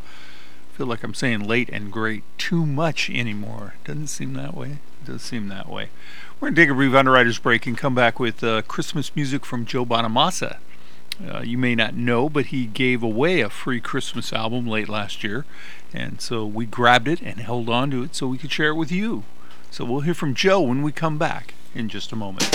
I 0.73 0.75
feel 0.75 0.87
like 0.87 1.03
I'm 1.03 1.13
saying 1.13 1.41
late 1.41 1.69
and 1.71 1.91
great 1.91 2.23
too 2.39 2.65
much 2.65 3.11
anymore. 3.11 3.75
Doesn't 3.83 4.07
seem 4.07 4.33
that 4.33 4.55
way. 4.55 4.79
It 5.03 5.05
Does 5.05 5.21
seem 5.21 5.49
that 5.49 5.69
way. 5.69 5.89
We're 6.39 6.47
going 6.47 6.55
to 6.55 6.61
take 6.63 6.71
a 6.71 6.73
brief 6.73 6.95
underwriter's 6.95 7.37
break 7.37 7.67
and 7.67 7.77
come 7.77 7.93
back 7.93 8.19
with 8.19 8.43
uh, 8.43 8.63
Christmas 8.63 9.15
music 9.15 9.45
from 9.45 9.67
Joe 9.67 9.85
Bonamassa. 9.85 10.57
Uh, 11.23 11.41
you 11.41 11.59
may 11.59 11.75
not 11.75 11.93
know, 11.93 12.27
but 12.27 12.47
he 12.47 12.65
gave 12.65 13.03
away 13.03 13.41
a 13.41 13.51
free 13.51 13.79
Christmas 13.79 14.33
album 14.33 14.65
late 14.65 14.89
last 14.89 15.23
year. 15.23 15.45
And 15.93 16.19
so 16.19 16.43
we 16.43 16.65
grabbed 16.65 17.07
it 17.07 17.21
and 17.21 17.39
held 17.39 17.69
on 17.69 17.91
to 17.91 18.01
it 18.01 18.15
so 18.15 18.25
we 18.25 18.39
could 18.39 18.51
share 18.51 18.69
it 18.69 18.75
with 18.77 18.91
you. 18.91 19.25
So 19.71 19.83
we'll 19.83 20.01
hear 20.01 20.13
from 20.13 20.33
Joe 20.33 20.61
when 20.61 20.83
we 20.83 20.91
come 20.91 21.17
back 21.17 21.53
in 21.73 21.89
just 21.89 22.11
a 22.11 22.15
moment. 22.15 22.49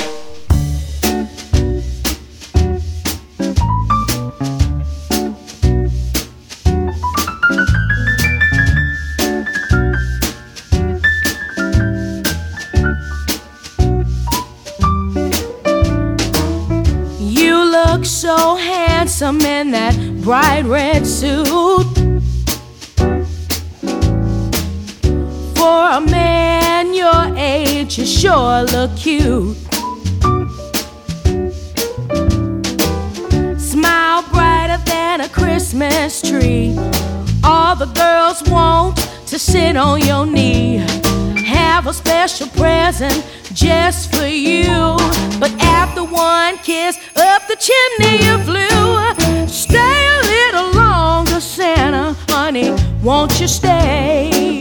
You 17.20 17.64
look 17.70 18.06
so 18.06 18.56
handsome 18.56 19.40
in 19.42 19.72
that 19.72 20.22
bright 20.22 20.64
red 20.64 21.06
suit. 21.06 21.99
For 25.60 25.90
a 25.90 26.00
man 26.00 26.94
your 26.94 27.36
age, 27.36 27.98
you 27.98 28.06
sure 28.06 28.62
look 28.62 28.96
cute. 28.96 29.58
Smile 33.60 34.22
brighter 34.32 34.82
than 34.86 35.20
a 35.20 35.28
Christmas 35.28 36.22
tree. 36.22 36.74
All 37.44 37.76
the 37.76 37.90
girls 37.92 38.42
want 38.44 38.96
to 39.26 39.38
sit 39.38 39.76
on 39.76 40.00
your 40.00 40.24
knee. 40.24 40.78
Have 41.44 41.86
a 41.86 41.92
special 41.92 42.46
present 42.48 43.22
just 43.52 44.14
for 44.14 44.26
you. 44.26 44.96
But 45.38 45.52
after 45.60 46.04
one 46.04 46.56
kiss 46.64 46.96
up 47.16 47.42
the 47.48 47.56
chimney 47.66 48.24
you 48.24 48.38
flew. 48.48 49.46
Stay 49.46 50.06
a 50.16 50.20
little 50.22 50.72
longer, 50.72 51.38
Santa, 51.38 52.16
honey. 52.30 52.74
Won't 53.02 53.38
you 53.38 53.46
stay? 53.46 54.59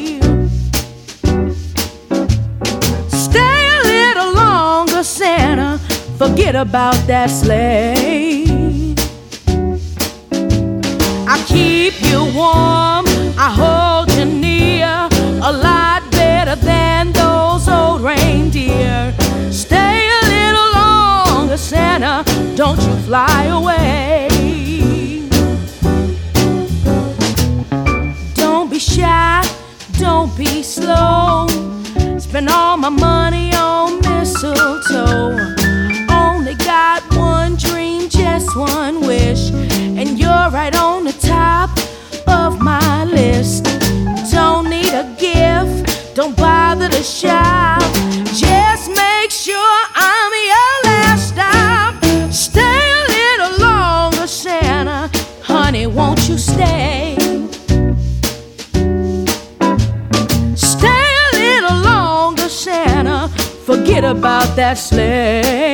Forget 6.20 6.54
about 6.54 6.96
that 7.08 7.30
sleigh. 7.30 8.44
I 11.26 11.42
keep 11.48 11.94
you 12.02 12.26
warm, 12.36 13.06
I 13.38 13.50
hold 13.50 14.12
you 14.12 14.26
near, 14.26 15.08
a 15.42 15.52
lot 15.54 16.04
better 16.12 16.58
than 16.58 17.14
those 17.14 17.70
old 17.70 18.02
reindeer. 18.02 19.14
Stay 19.50 20.10
a 20.18 20.22
little 20.28 20.70
longer, 20.74 21.56
Santa, 21.56 22.26
don't 22.58 22.82
you 22.82 22.96
fly 23.08 23.46
away. 23.46 24.28
Don't 28.34 28.70
be 28.70 28.78
shy, 28.78 29.42
don't 29.98 30.38
be 30.38 30.64
slow. 30.64 31.48
Spend 32.20 32.50
all 32.50 32.76
my 32.76 32.90
money 32.90 33.54
on 33.56 34.02
mistletoe. 34.02 35.59
Just 38.40 38.56
one 38.56 39.02
wish, 39.02 39.52
and 40.00 40.18
you're 40.18 40.50
right 40.52 40.76
on 40.76 41.04
the 41.04 41.12
top 41.14 41.70
of 42.28 42.62
my 42.62 43.04
list. 43.04 43.66
Don't 44.32 44.70
need 44.70 44.94
a 44.94 45.06
gift, 45.20 46.16
don't 46.16 46.36
bother 46.38 46.88
to 46.90 47.04
shop. 47.04 47.82
Just 48.46 48.90
make 48.90 49.32
sure 49.32 49.78
I'm 49.96 50.32
your 50.52 50.74
last 50.90 51.30
stop. 51.34 51.96
Stay 52.32 52.82
a 53.00 53.06
little 53.18 53.68
longer, 53.68 54.28
Santa. 54.28 55.10
Honey, 55.42 55.88
won't 55.88 56.30
you 56.30 56.38
stay? 56.38 57.18
Stay 60.56 61.06
a 61.26 61.30
little 61.42 61.78
longer, 61.92 62.48
Santa. 62.48 63.28
Forget 63.66 64.04
about 64.06 64.56
that 64.56 64.78
sleigh. 64.78 65.69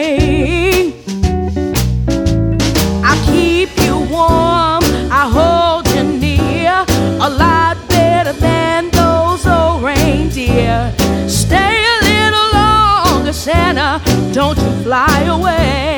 Don't 14.35 14.57
you 14.57 14.83
fly 14.83 15.23
away. 15.29 15.94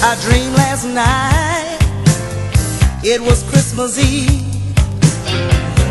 I 0.00 0.14
dreamed 0.22 0.54
last 0.54 0.84
night 0.84 1.78
it 3.04 3.20
was 3.20 3.42
Christmas 3.50 3.98
Eve. 3.98 4.46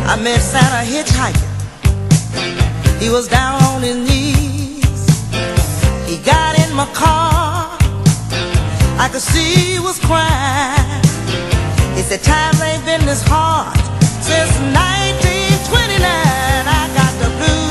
I 0.06 0.16
met 0.16 0.40
Santa 0.40 0.82
hitchhiking. 0.82 1.44
He 3.00 3.10
was 3.10 3.28
down 3.28 3.62
on 3.64 3.82
his 3.82 3.96
knees. 3.96 5.30
He 6.08 6.16
got 6.24 6.58
in 6.58 6.74
my 6.74 6.86
car. 6.94 7.76
I 8.98 9.10
could 9.12 9.20
see 9.20 9.74
he 9.74 9.78
was 9.78 9.98
crying. 10.00 11.04
He 11.94 12.02
said, 12.02 12.22
Times 12.22 12.62
ain't 12.62 12.84
been 12.86 13.04
this 13.04 13.22
hard 13.26 13.76
since 14.24 14.56
1929. 14.72 16.00
I 16.00 16.88
got 16.96 17.12
the 17.22 17.28
blues. 17.36 17.67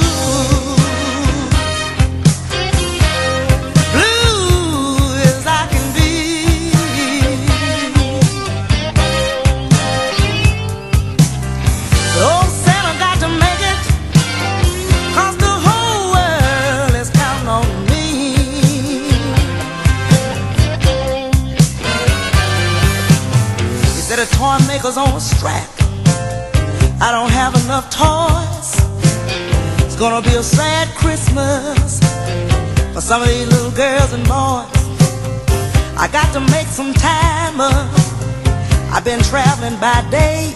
Maker's 24.78 24.98
on 24.98 25.10
a 25.16 25.20
strap. 25.20 25.68
I 27.02 27.10
don't 27.12 27.32
have 27.32 27.56
enough 27.66 27.90
toys. 27.90 28.70
It's 29.84 29.96
gonna 29.96 30.22
be 30.22 30.36
a 30.36 30.44
sad 30.44 30.88
Christmas 30.96 32.00
for 32.94 33.02
some 33.02 33.24
of 33.24 33.28
these 33.28 33.48
little 33.48 33.72
girls 33.72 34.14
and 34.14 34.24
boys. 34.26 34.70
I 35.98 36.08
got 36.12 36.32
to 36.34 36.42
make 36.56 36.68
some 36.68 36.94
time 36.94 37.60
up. 37.60 37.90
I've 38.94 39.04
been 39.04 39.22
traveling 39.22 39.80
by 39.80 40.06
day. 40.12 40.54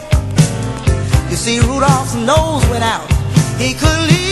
You 1.32 1.36
see, 1.36 1.60
Rudolph's 1.60 2.14
nose 2.14 2.64
went 2.70 2.84
out. 2.84 3.10
He 3.58 3.74
couldn't 3.74 4.12
even 4.12 4.31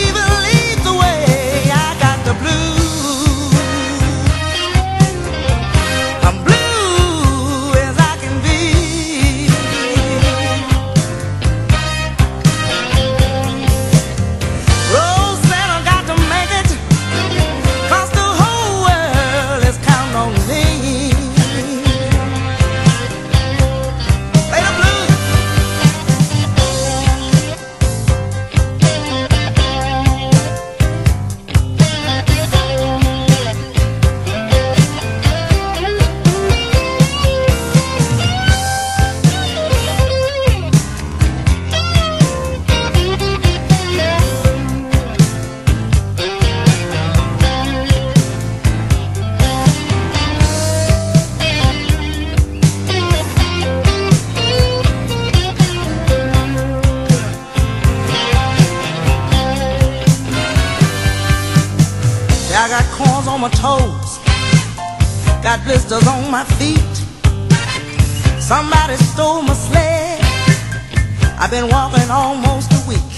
I've 71.52 71.62
been 71.62 71.68
walking 71.72 72.08
almost 72.12 72.70
a 72.70 72.88
week. 72.88 73.10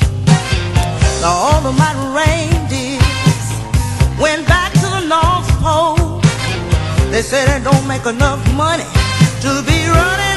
Now 1.21 1.37
all 1.37 1.67
of 1.67 1.77
my 1.77 1.93
reindeers 2.17 3.47
went 4.19 4.49
back 4.49 4.73
to 4.73 4.89
the 4.89 5.05
North 5.05 5.51
Pole. 5.61 6.23
They 7.11 7.21
said 7.21 7.45
they 7.47 7.63
don't 7.63 7.87
make 7.87 8.07
enough 8.07 8.41
money 8.57 8.89
to 9.43 9.63
be 9.69 9.85
running 9.87 10.32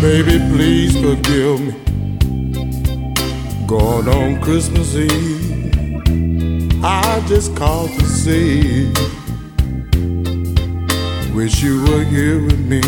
Baby, 0.00 0.38
please 0.54 0.94
forgive 0.94 1.60
me. 1.60 1.72
Gone 3.66 4.08
on 4.08 4.40
Christmas 4.40 4.94
Eve, 4.94 6.84
I 6.84 7.20
just 7.26 7.56
called 7.56 7.90
to 7.98 8.04
see. 8.04 8.92
Wish 11.34 11.62
you 11.62 11.82
were 11.82 12.04
here 12.04 12.40
with 12.40 12.60
me. 12.60 12.80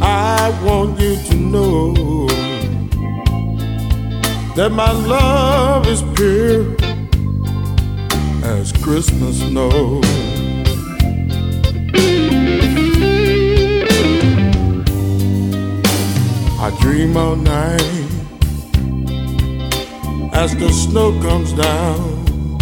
I 0.00 0.56
want 0.62 1.00
you 1.00 1.16
to 1.16 1.34
know 1.34 2.28
that 4.54 4.70
my 4.70 4.92
love 4.92 5.88
is 5.88 6.02
pure 6.14 6.76
as 8.44 8.72
Christmas 8.72 9.40
snow. 9.40 10.00
I 16.60 16.70
dream 16.80 17.16
all 17.16 17.36
night 17.36 17.80
as 20.34 20.56
the 20.56 20.70
snow 20.72 21.12
comes 21.22 21.52
down 21.52 22.58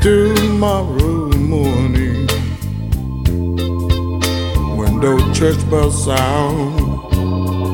tomorrow 0.00 1.28
morning. 1.36 2.26
When 4.78 5.00
those 5.00 5.38
church 5.38 5.70
bells 5.70 6.02
sound, 6.02 6.80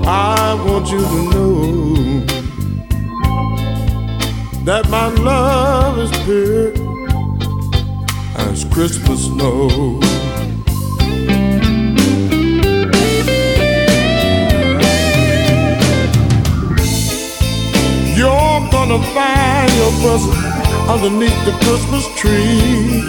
I 0.05 0.55
want 0.67 0.91
you 0.91 0.99
to 0.99 1.23
know 1.31 2.27
that 4.65 4.89
my 4.91 5.09
love 5.11 5.97
is 6.01 6.11
pure 6.25 6.73
as 8.49 8.65
Christmas 8.65 9.27
snow. 9.27 10.01
Gonna 18.89 19.03
find 19.15 19.73
your 19.75 19.93
present 20.03 20.35
underneath 20.91 21.45
the 21.45 21.53
Christmas 21.63 22.05
tree. 22.17 23.05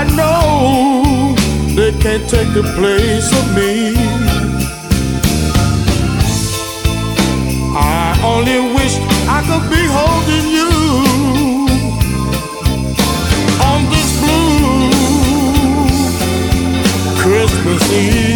I 0.00 0.04
know 0.18 1.34
they 1.74 1.92
can't 2.02 2.28
take 2.28 2.52
the 2.52 2.64
place 2.76 3.32
of 3.40 3.44
me. 3.56 3.96
I 7.74 8.20
only 8.22 8.60
wish 8.74 8.94
I 9.36 9.40
could 9.48 9.66
be 9.76 9.82
holding 9.98 10.46
you 10.58 10.72
on 13.70 13.80
this 13.92 14.10
blue 14.20 14.90
Christmas 17.22 17.82
Eve. 17.92 18.35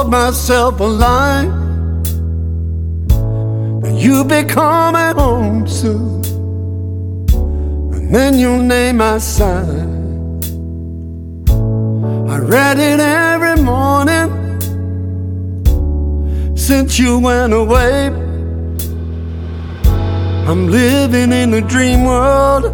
Myself 0.10 0.80
a 0.80 0.84
lie 0.84 1.45
that 3.82 3.95
you'll 3.95 4.24
be 4.24 4.43
coming 4.43 5.16
home 5.16 5.68
soon, 5.68 6.24
and 7.93 8.14
then 8.14 8.39
you'll 8.39 8.64
name 8.64 8.97
my 8.97 9.20
sign. 9.20 9.99
I 12.28 12.39
read 12.39 12.80
it 12.80 12.99
every 12.99 13.62
morning 13.62 14.30
since 16.57 16.97
you 16.97 17.20
went 17.20 17.53
away. 17.53 18.07
I'm 20.47 20.68
living 20.68 21.32
in 21.32 21.53
a 21.53 21.62
dream 21.62 22.05
world 22.05 22.66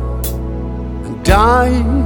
and 1.06 1.26
dying 1.26 2.06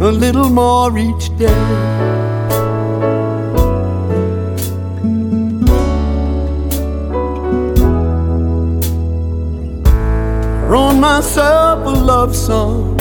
a 0.00 0.10
little 0.10 0.48
more 0.48 0.96
each 0.98 1.36
day. 1.36 2.05
Myself 11.16 11.86
a 11.86 11.98
love 12.12 12.36
song, 12.36 12.94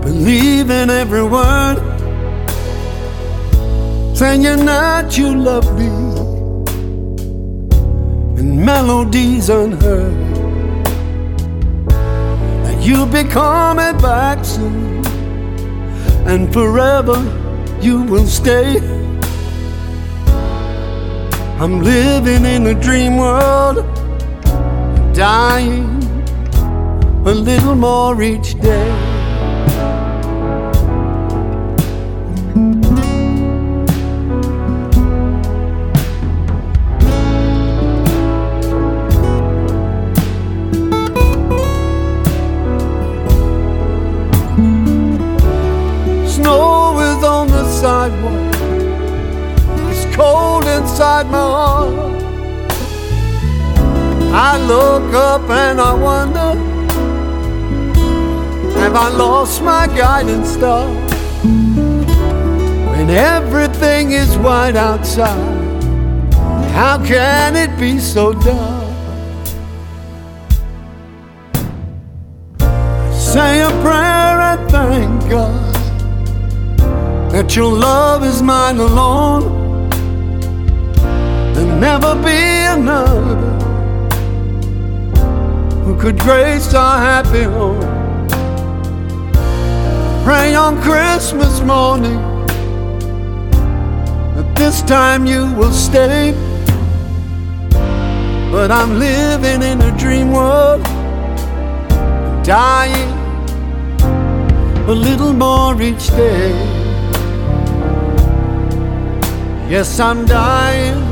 believe 0.00 0.70
in 0.70 0.90
every 0.90 1.24
word, 1.24 1.76
saying 4.14 4.64
that 4.64 5.18
you 5.18 5.34
love 5.34 5.66
me, 5.76 5.90
and 8.38 8.64
melodies 8.64 9.48
unheard. 9.48 10.14
That 12.64 12.78
you'll 12.80 13.12
be 13.18 13.24
coming 13.24 13.98
back 13.98 14.44
soon, 14.44 15.04
and 16.28 16.52
forever 16.52 17.18
you 17.80 18.02
will 18.02 18.28
stay. 18.28 18.78
I'm 21.58 21.80
living 21.80 22.44
in 22.44 22.68
a 22.68 22.74
dream 22.80 23.16
world. 23.16 23.84
Dying 25.12 25.95
a 27.26 27.34
little 27.34 27.74
more 27.74 28.22
each 28.22 28.54
day. 28.60 29.15
I 58.96 59.10
lost 59.10 59.62
my 59.62 59.86
guiding 59.88 60.44
star? 60.46 60.88
When 62.90 63.10
everything 63.10 64.12
is 64.12 64.38
white 64.38 64.74
outside 64.74 65.82
How 66.72 67.04
can 67.04 67.56
it 67.56 67.78
be 67.78 67.98
so 67.98 68.32
dark? 68.32 68.84
Say 73.12 73.60
a 73.60 73.70
prayer 73.84 74.40
and 74.50 74.70
thank 74.70 75.30
God 75.30 75.74
That 77.32 77.54
your 77.54 77.72
love 77.72 78.24
is 78.24 78.40
mine 78.40 78.78
alone 78.78 79.90
There'll 81.52 81.78
never 81.78 82.14
be 82.14 82.40
another 82.78 83.56
who 85.86 85.96
could 85.96 86.18
grace 86.18 86.74
our 86.74 86.98
happy 86.98 87.44
home. 87.44 87.85
Pray 90.26 90.56
on 90.56 90.82
Christmas 90.82 91.60
morning 91.60 92.18
that 94.34 94.52
this 94.56 94.82
time 94.82 95.24
you 95.24 95.54
will 95.54 95.70
stay. 95.70 96.34
But 98.50 98.72
I'm 98.72 98.98
living 98.98 99.62
in 99.62 99.80
a 99.80 99.96
dream 99.96 100.32
world, 100.32 100.82
dying 102.44 103.12
a 104.88 104.92
little 105.06 105.32
more 105.32 105.80
each 105.80 106.08
day. 106.08 106.50
Yes, 109.70 110.00
I'm 110.00 110.26
dying. 110.26 111.06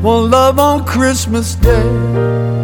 for 0.00 0.20
love 0.20 0.60
on 0.60 0.84
Christmas 0.84 1.56
Day. 1.56 2.63